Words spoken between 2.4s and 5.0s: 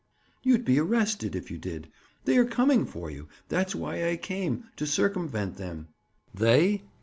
coming for you. That's why I came—to